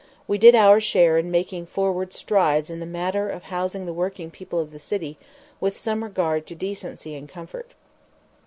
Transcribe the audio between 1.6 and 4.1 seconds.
forward strides in the matter of housing the